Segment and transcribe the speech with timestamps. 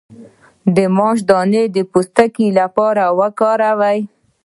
[0.75, 3.99] د ماش دانه د پوستکي لپاره وکاروئ